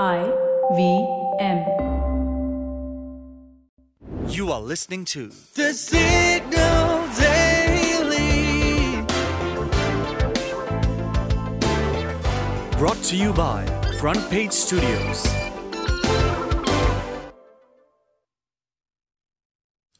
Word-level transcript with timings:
I 0.00 0.32
V 0.74 1.06
M. 1.38 1.58
You 4.26 4.50
are 4.50 4.60
listening 4.62 5.04
to 5.04 5.30
The 5.54 5.74
Signal 5.74 7.08
Daily. 7.18 9.02
Brought 12.78 13.02
to 13.02 13.16
you 13.16 13.34
by 13.34 13.66
Front 14.00 14.30
Page 14.30 14.52
Studios. 14.52 15.26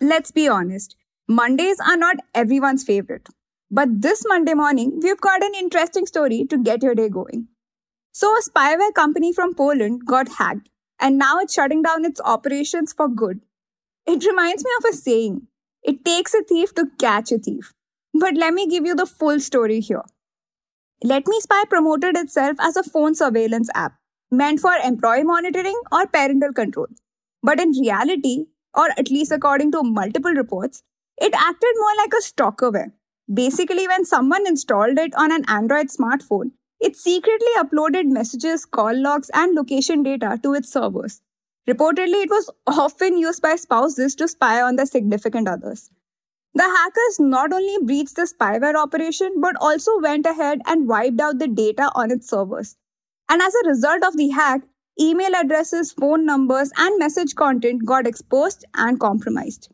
Let's 0.00 0.32
be 0.32 0.48
honest, 0.48 0.96
Mondays 1.28 1.78
are 1.78 1.96
not 1.96 2.16
everyone's 2.34 2.82
favorite. 2.82 3.28
But 3.70 4.02
this 4.02 4.24
Monday 4.26 4.54
morning, 4.54 4.98
we've 5.00 5.20
got 5.20 5.44
an 5.44 5.54
interesting 5.54 6.06
story 6.06 6.44
to 6.50 6.58
get 6.58 6.82
your 6.82 6.96
day 6.96 7.08
going. 7.08 7.46
So, 8.18 8.34
a 8.34 8.40
spyware 8.40 8.94
company 8.94 9.30
from 9.30 9.52
Poland 9.54 10.06
got 10.06 10.28
hacked, 10.36 10.70
and 10.98 11.18
now 11.18 11.38
it's 11.38 11.52
shutting 11.52 11.82
down 11.82 12.06
its 12.06 12.18
operations 12.24 12.94
for 12.94 13.08
good. 13.08 13.42
It 14.06 14.24
reminds 14.24 14.64
me 14.64 14.70
of 14.78 14.86
a 14.86 14.94
saying 14.94 15.48
it 15.82 16.02
takes 16.02 16.32
a 16.32 16.42
thief 16.42 16.72
to 16.76 16.86
catch 16.98 17.30
a 17.30 17.36
thief. 17.36 17.74
But 18.14 18.32
let 18.34 18.54
me 18.54 18.66
give 18.66 18.86
you 18.86 18.94
the 18.94 19.04
full 19.04 19.38
story 19.38 19.80
here. 19.80 20.00
LetMeSpy 21.04 21.68
promoted 21.68 22.16
itself 22.16 22.56
as 22.58 22.78
a 22.78 22.82
phone 22.82 23.14
surveillance 23.14 23.68
app 23.74 23.98
meant 24.30 24.60
for 24.60 24.72
employee 24.76 25.24
monitoring 25.24 25.78
or 25.92 26.06
parental 26.06 26.54
control. 26.54 26.88
But 27.42 27.60
in 27.60 27.72
reality, 27.72 28.46
or 28.72 28.88
at 28.96 29.10
least 29.10 29.30
according 29.30 29.72
to 29.72 29.82
multiple 29.82 30.32
reports, 30.32 30.82
it 31.20 31.34
acted 31.34 31.74
more 31.80 31.96
like 31.98 32.14
a 32.14 32.24
stalkerware. 32.24 32.92
Basically, 33.42 33.86
when 33.86 34.06
someone 34.06 34.46
installed 34.46 34.96
it 34.98 35.14
on 35.16 35.32
an 35.32 35.44
Android 35.48 35.88
smartphone, 35.88 36.52
it 36.80 36.96
secretly 36.96 37.48
uploaded 37.56 38.06
messages, 38.06 38.64
call 38.64 38.94
logs, 38.94 39.30
and 39.34 39.54
location 39.54 40.02
data 40.02 40.38
to 40.42 40.54
its 40.54 40.72
servers. 40.72 41.22
Reportedly, 41.68 42.24
it 42.24 42.30
was 42.30 42.50
often 42.66 43.18
used 43.18 43.42
by 43.42 43.56
spouses 43.56 44.14
to 44.16 44.28
spy 44.28 44.60
on 44.62 44.76
their 44.76 44.86
significant 44.86 45.48
others. 45.48 45.90
The 46.54 46.62
hackers 46.62 47.18
not 47.18 47.52
only 47.52 47.84
breached 47.84 48.16
the 48.16 48.22
spyware 48.22 48.76
operation, 48.76 49.40
but 49.40 49.56
also 49.60 50.00
went 50.00 50.24
ahead 50.26 50.60
and 50.66 50.88
wiped 50.88 51.20
out 51.20 51.38
the 51.38 51.48
data 51.48 51.90
on 51.94 52.10
its 52.10 52.28
servers. 52.28 52.76
And 53.28 53.42
as 53.42 53.54
a 53.54 53.68
result 53.68 54.04
of 54.04 54.16
the 54.16 54.28
hack, 54.28 54.62
email 54.98 55.34
addresses, 55.34 55.92
phone 55.92 56.24
numbers, 56.24 56.70
and 56.78 56.98
message 56.98 57.34
content 57.34 57.84
got 57.84 58.06
exposed 58.06 58.64
and 58.74 58.98
compromised. 58.98 59.70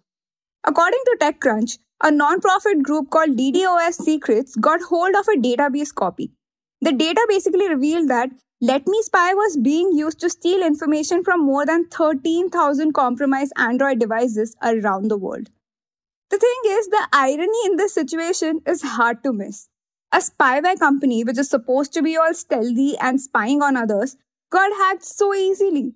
According 0.64 1.00
to 1.05 1.17
TechCrunch, 1.20 1.78
a 2.03 2.11
non-profit 2.11 2.83
group 2.83 3.11
called 3.11 3.36
DDoS 3.36 3.95
Secrets 3.95 4.56
got 4.56 4.80
hold 4.83 5.14
of 5.14 5.28
a 5.28 5.39
database 5.39 5.95
copy. 5.95 6.33
The 6.83 6.92
data 6.92 7.25
basically 7.28 7.69
revealed 7.69 8.08
that 8.08 8.30
LetMeSpy 8.61 9.34
was 9.34 9.56
being 9.56 9.92
used 9.92 10.19
to 10.19 10.28
steal 10.28 10.66
information 10.66 11.22
from 11.22 11.47
more 11.47 11.64
than 11.64 11.86
13,000 11.86 12.92
compromised 12.92 13.52
Android 13.56 14.00
devices 14.00 14.56
around 14.61 15.06
the 15.06 15.16
world. 15.16 15.48
The 16.30 16.39
thing 16.39 16.61
is, 16.66 16.89
the 16.89 17.06
irony 17.12 17.66
in 17.66 17.77
this 17.77 17.94
situation 17.94 18.62
is 18.66 18.83
hard 18.83 19.22
to 19.22 19.33
miss. 19.33 19.69
A 20.11 20.19
spyware 20.19 20.77
company, 20.77 21.22
which 21.22 21.39
is 21.39 21.48
supposed 21.48 21.92
to 21.92 22.02
be 22.02 22.16
all 22.16 22.34
stealthy 22.34 22.96
and 22.98 23.20
spying 23.20 23.62
on 23.62 23.77
others, 23.77 24.17
got 24.50 24.72
hacked 24.77 25.05
so 25.05 25.33
easily. 25.33 25.94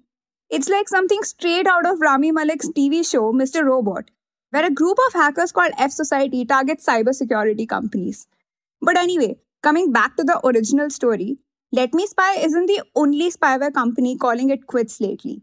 It's 0.51 0.69
like 0.69 0.89
something 0.89 1.25
straight 1.25 1.67
out 1.67 1.85
of 1.85 2.01
Rami 2.01 2.31
Malek's 2.31 2.69
TV 2.69 3.05
show, 3.09 3.33
Mr. 3.33 3.65
Robot, 3.65 4.13
where 4.51 4.65
a 4.65 4.71
group 4.71 4.99
of 5.09 5.15
hackers 5.15 5.51
called 5.51 5.73
F 5.79 5.91
Society 5.91 6.45
targets 6.45 6.87
cybersecurity 6.87 7.69
companies. 7.69 8.29
But 8.81 8.97
anyway, 8.97 9.39
coming 9.67 9.91
back 9.91 10.17
to 10.17 10.23
the 10.23 10.41
original 10.47 10.89
story, 10.89 11.39
LetMeSpy 11.75 12.45
isn't 12.45 12.67
the 12.67 12.83
only 12.95 13.31
spyware 13.33 13.75
company 13.75 14.17
calling 14.17 14.51
it 14.51 14.69
quits 14.69 15.01
lately. 15.01 15.43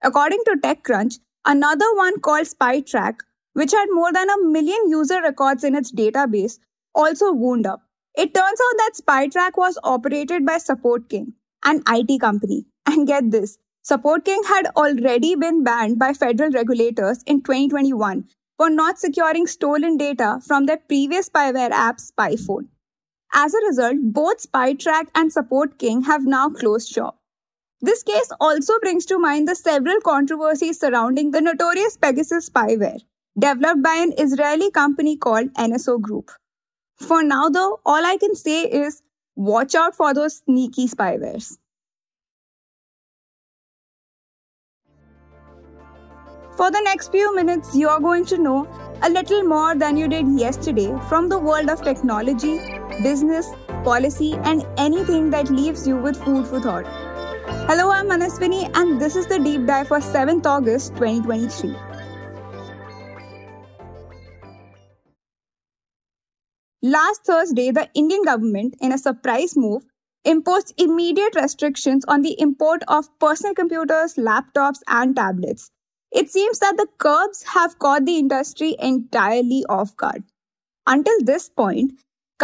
According 0.00 0.44
to 0.44 0.58
TechCrunch, 0.62 1.18
another 1.44 1.92
one 1.96 2.20
called 2.20 2.46
SpyTrac, 2.46 3.14
which 3.54 3.72
had 3.72 3.86
more 3.90 4.12
than 4.12 4.30
a 4.30 4.44
million 4.44 4.88
user 4.88 5.20
records 5.20 5.64
in 5.64 5.74
its 5.74 5.90
database, 5.90 6.60
also 6.94 7.32
wound 7.32 7.66
up. 7.66 7.82
It 8.16 8.32
turns 8.32 8.60
out 8.66 8.76
that 8.76 8.92
SpyTrac 9.02 9.56
was 9.56 9.76
operated 9.82 10.46
by 10.46 10.58
Support 10.58 11.08
King, 11.08 11.32
an 11.64 11.82
IT 11.88 12.20
company. 12.20 12.66
And 12.86 13.08
get 13.08 13.32
this, 13.32 13.58
Support 13.82 14.24
King 14.24 14.42
had 14.46 14.68
already 14.76 15.34
been 15.34 15.64
banned 15.64 15.98
by 15.98 16.12
federal 16.12 16.52
regulators 16.52 17.24
in 17.26 17.42
2021 17.42 18.28
for 18.56 18.70
not 18.70 19.00
securing 19.00 19.48
stolen 19.48 19.96
data 19.96 20.38
from 20.46 20.66
their 20.66 20.76
previous 20.76 21.28
spyware 21.28 21.72
app 21.72 21.96
SpyFone. 21.98 22.68
As 23.36 23.52
a 23.52 23.66
result, 23.66 23.96
both 24.00 24.48
SpyTrac 24.48 25.08
and 25.16 25.32
Support 25.32 25.76
King 25.78 26.02
have 26.02 26.24
now 26.24 26.50
closed 26.50 26.88
shop. 26.88 27.18
This 27.80 28.04
case 28.04 28.30
also 28.40 28.78
brings 28.78 29.06
to 29.06 29.18
mind 29.18 29.48
the 29.48 29.56
several 29.56 30.00
controversies 30.00 30.78
surrounding 30.78 31.32
the 31.32 31.40
notorious 31.40 31.96
Pegasus 31.96 32.48
spyware, 32.48 33.00
developed 33.36 33.82
by 33.82 33.96
an 33.96 34.14
Israeli 34.16 34.70
company 34.70 35.16
called 35.16 35.52
NSO 35.54 36.00
Group. 36.00 36.30
For 36.96 37.24
now, 37.24 37.48
though, 37.48 37.80
all 37.84 38.06
I 38.06 38.16
can 38.18 38.36
say 38.36 38.62
is 38.62 39.02
watch 39.34 39.74
out 39.74 39.96
for 39.96 40.14
those 40.14 40.36
sneaky 40.36 40.86
spywares. 40.86 41.58
For 46.56 46.70
the 46.70 46.80
next 46.82 47.10
few 47.10 47.34
minutes, 47.34 47.74
you 47.74 47.88
are 47.88 47.98
going 47.98 48.24
to 48.26 48.38
know 48.38 48.68
a 49.02 49.10
little 49.10 49.42
more 49.42 49.74
than 49.74 49.96
you 49.96 50.06
did 50.06 50.28
yesterday 50.38 50.96
from 51.08 51.28
the 51.28 51.38
world 51.38 51.68
of 51.68 51.82
technology, 51.82 52.73
business, 53.02 53.48
policy, 53.84 54.34
and 54.44 54.64
anything 54.76 55.30
that 55.30 55.50
leaves 55.50 55.86
you 55.86 55.96
with 55.96 56.16
food 56.24 56.46
for 56.46 56.60
thought. 56.60 56.86
Hello, 57.68 57.90
I'm 57.90 58.06
Manaswini, 58.06 58.70
and 58.76 59.00
this 59.00 59.16
is 59.16 59.26
the 59.26 59.38
deep 59.38 59.66
dive 59.66 59.88
for 59.88 59.98
7th 59.98 60.46
August 60.46 60.94
2023. 60.96 61.74
Last 66.82 67.24
Thursday, 67.24 67.70
the 67.70 67.88
Indian 67.94 68.22
government, 68.24 68.76
in 68.80 68.92
a 68.92 68.98
surprise 68.98 69.56
move, 69.56 69.84
imposed 70.24 70.74
immediate 70.76 71.34
restrictions 71.34 72.04
on 72.06 72.22
the 72.22 72.36
import 72.38 72.82
of 72.88 73.08
personal 73.18 73.54
computers, 73.54 74.14
laptops, 74.14 74.80
and 74.86 75.16
tablets 75.16 75.70
it 76.14 76.30
seems 76.30 76.60
that 76.60 76.76
the 76.76 76.86
curbs 76.98 77.42
have 77.42 77.78
caught 77.80 78.04
the 78.04 78.16
industry 78.16 78.76
entirely 78.78 79.64
off 79.68 79.96
guard. 79.96 80.22
Until 80.86 81.18
this 81.20 81.48
point, 81.48 81.94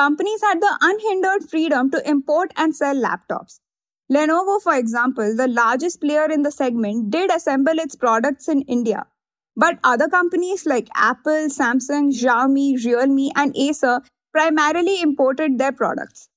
companies 0.00 0.42
had 0.42 0.60
the 0.60 0.76
unhindered 0.80 1.48
freedom 1.50 1.90
to 1.90 2.08
import 2.08 2.52
and 2.56 2.74
sell 2.74 2.96
laptops. 3.06 3.60
Lenovo, 4.10 4.60
for 4.62 4.74
example, 4.74 5.36
the 5.36 5.46
largest 5.46 6.00
player 6.00 6.24
in 6.36 6.42
the 6.42 6.50
segment, 6.50 7.10
did 7.10 7.30
assemble 7.30 7.78
its 7.78 7.96
products 7.96 8.48
in 8.48 8.62
India. 8.62 9.06
But 9.56 9.78
other 9.84 10.08
companies 10.08 10.64
like 10.64 10.88
Apple, 10.94 11.48
Samsung, 11.56 12.06
Xiaomi, 12.20 12.84
Realme, 12.84 13.30
and 13.36 13.54
Acer 13.56 14.00
primarily 14.32 15.02
imported 15.02 15.58
their 15.58 15.72
products. 15.72 16.28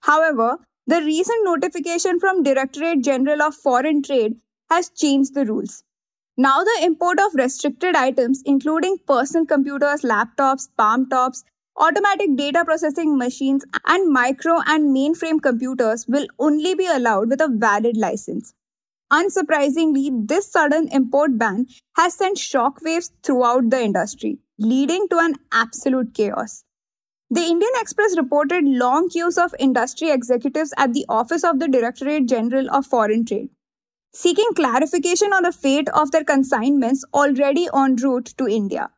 However, 0.00 0.58
the 0.86 1.02
recent 1.02 1.44
notification 1.44 2.18
from 2.18 2.42
Directorate 2.42 3.02
General 3.02 3.42
of 3.42 3.54
Foreign 3.54 4.02
Trade 4.02 4.36
has 4.70 4.88
changed 4.88 5.34
the 5.34 5.44
rules. 5.44 5.82
Now, 6.38 6.64
the 6.64 6.78
import 6.84 7.18
of 7.20 7.34
restricted 7.34 7.94
items, 7.94 8.42
including 8.46 8.96
personal 9.06 9.46
computers, 9.46 10.02
laptops, 10.02 10.68
palm 10.78 11.08
tops, 11.08 11.44
automatic 11.78 12.36
data 12.36 12.64
processing 12.64 13.16
machines, 13.18 13.64
and 13.86 14.12
micro 14.12 14.60
and 14.66 14.94
mainframe 14.94 15.40
computers, 15.42 16.06
will 16.08 16.26
only 16.38 16.74
be 16.74 16.86
allowed 16.86 17.28
with 17.28 17.40
a 17.40 17.48
valid 17.48 17.96
license. 17.96 18.54
Unsurprisingly, 19.12 20.26
this 20.26 20.50
sudden 20.50 20.88
import 20.88 21.38
ban 21.38 21.66
has 21.96 22.14
sent 22.14 22.38
shockwaves 22.38 23.10
throughout 23.22 23.70
the 23.70 23.80
industry, 23.80 24.38
leading 24.58 25.06
to 25.08 25.18
an 25.18 25.34
absolute 25.52 26.14
chaos. 26.14 26.64
The 27.30 27.42
Indian 27.42 27.72
Express 27.80 28.16
reported 28.16 28.64
long 28.64 29.08
queues 29.08 29.38
of 29.38 29.54
industry 29.58 30.10
executives 30.10 30.72
at 30.76 30.92
the 30.92 31.04
office 31.08 31.44
of 31.44 31.58
the 31.58 31.68
Directorate 31.68 32.26
General 32.26 32.70
of 32.70 32.86
Foreign 32.86 33.24
Trade 33.24 33.50
seeking 34.16 34.48
clarification 34.54 35.30
on 35.34 35.42
the 35.42 35.52
fate 35.52 35.90
of 35.90 36.10
their 36.10 36.24
consignments 36.24 37.04
already 37.12 37.68
en 37.74 37.96
route 37.96 38.32
to 38.38 38.48
India. 38.48 38.88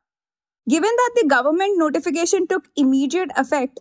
Given 0.69 0.91
that 0.97 1.11
the 1.17 1.29
government 1.29 1.79
notification 1.79 2.47
took 2.47 2.69
immediate 2.77 3.31
effect, 3.37 3.81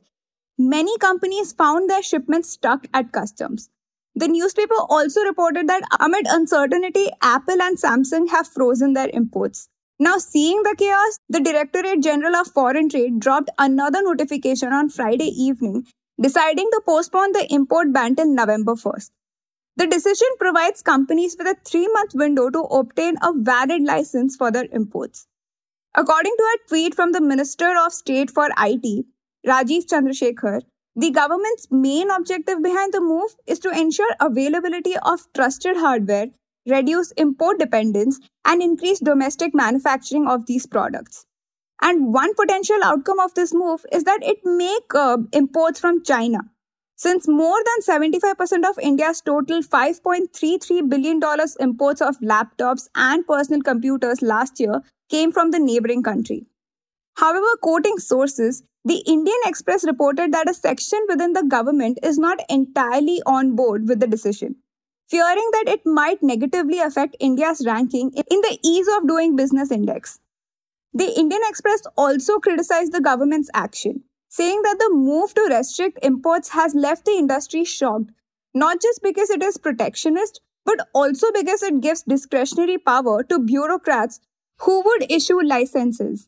many 0.58 0.98
companies 1.00 1.52
found 1.52 1.90
their 1.90 2.02
shipments 2.02 2.52
stuck 2.52 2.88
at 2.94 3.12
customs. 3.12 3.70
The 4.16 4.30
newspaper 4.30 4.76
also 4.90 5.22
reported 5.24 5.68
that 5.68 5.84
amid 6.00 6.26
uncertainty, 6.30 7.10
Apple 7.22 7.62
and 7.62 7.78
Samsung 7.78 8.30
have 8.30 8.48
frozen 8.48 8.94
their 8.94 9.10
imports. 9.12 9.68
Now, 10.00 10.18
seeing 10.18 10.64
the 10.64 10.76
chaos, 10.78 11.20
the 11.28 11.42
Directorate 11.42 12.02
General 12.02 12.38
of 12.38 12.48
Foreign 12.48 12.88
Trade 12.88 13.20
dropped 13.20 13.50
another 13.58 14.02
notification 14.02 14.72
on 14.72 14.90
Friday 14.90 15.28
evening, 15.28 15.86
deciding 16.22 16.70
to 16.72 16.82
postpone 16.86 17.34
the 17.34 17.52
import 17.54 17.92
ban 17.92 18.16
till 18.16 18.34
November 18.34 18.76
1st. 18.76 19.12
The 19.76 19.88
decision 19.88 20.28
provides 20.40 20.82
companies 20.82 21.36
with 21.38 21.48
a 21.48 21.58
three 21.66 21.88
month 21.90 22.14
window 22.16 22.50
to 22.50 22.60
obtain 22.60 23.18
a 23.22 23.34
valid 23.34 23.84
license 23.84 24.38
for 24.38 24.52
their 24.52 24.68
imports. 24.72 25.28
According 26.00 26.36
to 26.38 26.44
a 26.44 26.68
tweet 26.68 26.94
from 26.94 27.12
the 27.12 27.20
Minister 27.20 27.76
of 27.76 27.92
State 27.92 28.30
for 28.30 28.50
IT, 28.60 29.06
Rajeev 29.48 29.88
Chandrasekhar, 29.88 30.62
The 30.96 31.10
government's 31.10 31.68
main 31.72 32.12
objective 32.12 32.62
behind 32.62 32.94
the 32.94 33.02
move 33.02 33.36
is 33.48 33.58
to 33.60 33.72
ensure 33.72 34.12
availability 34.20 34.96
of 34.98 35.26
trusted 35.34 35.76
hardware, 35.76 36.28
reduce 36.68 37.12
import 37.14 37.58
dependence, 37.58 38.20
and 38.46 38.62
increase 38.62 39.00
domestic 39.00 39.56
manufacturing 39.56 40.28
of 40.28 40.46
these 40.46 40.68
products. 40.68 41.26
And 41.82 42.14
one 42.14 42.36
potential 42.36 42.78
outcome 42.84 43.20
of 43.20 43.34
this 43.34 43.52
move 43.52 43.84
is 43.92 44.04
that 44.04 44.20
it 44.22 44.38
may 44.46 44.78
curb 44.90 45.28
imports 45.34 45.80
from 45.80 46.04
China. 46.04 46.42
Since 47.00 47.28
more 47.28 47.60
than 47.64 48.02
75% 48.02 48.68
of 48.68 48.80
India's 48.80 49.22
total 49.22 49.62
$5.33 49.62 50.90
billion 50.90 51.22
imports 51.60 52.02
of 52.02 52.18
laptops 52.22 52.90
and 52.96 53.26
personal 53.28 53.62
computers 53.62 54.24
last 54.24 54.60
year 54.60 54.82
came 55.08 55.32
from 55.32 55.52
the 55.52 55.60
neighboring 55.60 56.02
country. 56.02 56.48
However, 57.16 57.46
quoting 57.62 58.00
sources, 58.00 58.64
the 58.84 59.04
Indian 59.06 59.38
Express 59.46 59.86
reported 59.86 60.32
that 60.32 60.50
a 60.50 60.56
section 60.56 61.00
within 61.08 61.34
the 61.34 61.44
government 61.44 62.00
is 62.02 62.18
not 62.18 62.40
entirely 62.50 63.22
on 63.28 63.56
board 63.56 63.88
with 63.88 64.00
the 64.00 64.08
decision, 64.08 64.56
fearing 65.08 65.50
that 65.52 65.66
it 65.68 65.82
might 65.86 66.24
negatively 66.24 66.80
affect 66.80 67.16
India's 67.20 67.64
ranking 67.64 68.12
in 68.14 68.42
the 68.42 68.58
Ease 68.64 68.88
of 68.98 69.08
Doing 69.08 69.36
Business 69.36 69.70
Index. 69.72 70.20
The 70.94 71.14
Indian 71.20 71.42
Express 71.48 71.84
also 71.96 72.40
criticized 72.40 72.92
the 72.92 73.02
government's 73.02 73.52
action, 73.54 74.04
saying 74.38 74.62
that 74.64 74.80
the 74.80 74.90
move 74.94 75.34
to 75.34 75.50
restrict 75.52 76.00
imports 76.04 76.50
has 76.50 76.76
left 76.76 77.06
the 77.06 77.18
industry 77.24 77.64
shocked, 77.64 78.12
not 78.54 78.82
just 78.82 79.02
because 79.04 79.32
it 79.32 79.44
is 79.44 79.58
protectionist, 79.58 80.42
but 80.66 80.88
also 80.94 81.32
because 81.32 81.64
it 81.64 81.82
gives 81.82 82.04
discretionary 82.04 82.78
power 82.78 83.24
to 83.24 83.40
bureaucrats 83.40 84.20
who 84.60 84.82
would 84.84 85.12
issue 85.12 85.42
licenses. 85.42 86.28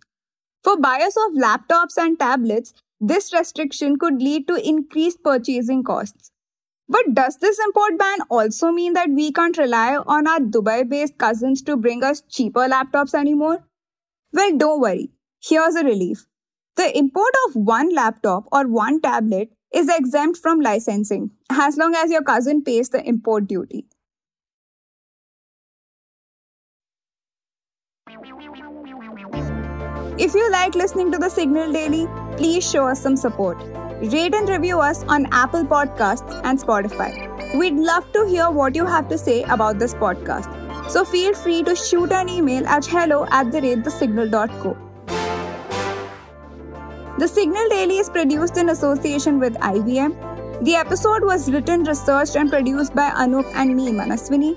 For 0.64 0.78
buyers 0.78 1.16
of 1.26 1.34
laptops 1.34 1.98
and 1.98 2.18
tablets, 2.20 2.74
this 3.00 3.32
restriction 3.34 3.98
could 3.98 4.22
lead 4.22 4.48
to 4.48 4.68
increased 4.68 5.24
purchasing 5.24 5.84
costs. 5.84 6.32
But 6.88 7.14
does 7.14 7.38
this 7.38 7.60
import 7.60 7.98
ban 8.00 8.20
also 8.30 8.72
mean 8.72 8.94
that 8.94 9.10
we 9.10 9.32
can't 9.32 9.58
rely 9.58 9.96
on 9.98 10.28
our 10.28 10.40
Dubai 10.40 10.90
based 10.90 11.18
cousins 11.18 11.62
to 11.64 11.78
bring 11.78 12.04
us 12.04 12.22
cheaper 12.22 12.68
laptops 12.68 13.14
anymore? 13.14 13.64
Well, 14.34 14.58
don't 14.58 14.82
worry. 14.82 15.12
Here's 15.42 15.76
a 15.76 15.84
relief. 15.84 16.26
The 16.80 16.98
import 16.98 17.34
of 17.46 17.58
one 17.58 17.94
laptop 17.94 18.46
or 18.54 18.66
one 18.66 19.02
tablet 19.02 19.50
is 19.74 19.90
exempt 19.94 20.38
from 20.42 20.62
licensing 20.62 21.32
as 21.50 21.76
long 21.76 21.94
as 21.94 22.10
your 22.10 22.24
cousin 22.24 22.64
pays 22.64 22.88
the 22.88 23.04
import 23.06 23.48
duty. 23.48 23.86
If 30.18 30.34
you 30.34 30.50
like 30.50 30.76
listening 30.76 31.12
to 31.12 31.18
the 31.18 31.28
Signal 31.28 31.74
Daily, 31.74 32.08
please 32.38 32.72
show 32.72 32.88
us 32.88 33.02
some 33.02 33.18
support. 33.18 33.58
Rate 34.14 34.34
and 34.34 34.48
review 34.48 34.80
us 34.80 35.04
on 35.04 35.28
Apple 35.34 35.66
Podcasts 35.66 36.42
and 36.46 36.58
Spotify. 36.58 37.58
We'd 37.58 37.74
love 37.74 38.10
to 38.14 38.26
hear 38.26 38.50
what 38.50 38.74
you 38.74 38.86
have 38.86 39.10
to 39.10 39.18
say 39.18 39.44
about 39.44 39.80
this 39.80 39.94
podcast. 39.94 40.90
So 40.90 41.04
feel 41.04 41.34
free 41.34 41.62
to 41.64 41.76
shoot 41.76 42.14
an 42.14 42.30
email 42.30 42.66
at 42.68 42.86
hello 42.86 43.26
at 43.32 43.52
the 43.52 43.62
rate 43.62 43.80
thesignal.co. 43.80 44.89
The 47.20 47.28
Signal 47.28 47.68
Daily 47.68 47.98
is 47.98 48.10
produced 48.10 48.56
in 48.56 48.70
association 48.70 49.40
with 49.42 49.56
IVM. 49.56 50.64
The 50.64 50.76
episode 50.76 51.26
was 51.26 51.52
written, 51.52 51.84
researched, 51.84 52.38
and 52.38 52.50
produced 52.50 52.96
by 52.96 53.10
Anup 53.10 53.52
and 53.56 53.76
me, 53.76 53.92
Manaswini. 53.92 54.52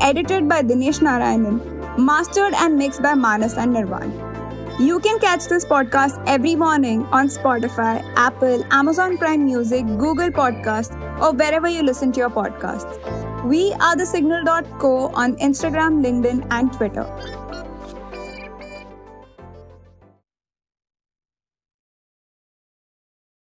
Edited 0.00 0.48
by 0.48 0.62
Dinesh 0.62 1.00
Narayanan. 1.00 1.98
Mastered 1.98 2.54
and 2.54 2.78
mixed 2.78 3.02
by 3.02 3.12
Manas 3.12 3.58
and 3.58 3.76
Nirvaan. 3.76 4.80
You 4.80 4.98
can 5.00 5.18
catch 5.18 5.44
this 5.48 5.66
podcast 5.66 6.22
every 6.26 6.54
morning 6.54 7.04
on 7.20 7.28
Spotify, 7.28 8.02
Apple, 8.16 8.64
Amazon 8.70 9.18
Prime 9.18 9.44
Music, 9.44 9.84
Google 9.98 10.30
Podcasts, 10.30 10.96
or 11.20 11.32
wherever 11.34 11.68
you 11.68 11.82
listen 11.82 12.12
to 12.12 12.20
your 12.20 12.30
podcasts. 12.30 13.44
We 13.44 13.74
are 13.74 13.94
the 13.94 14.06
signal.co 14.06 15.08
on 15.08 15.36
Instagram, 15.36 16.02
LinkedIn, 16.06 16.46
and 16.50 16.72
Twitter. 16.72 17.06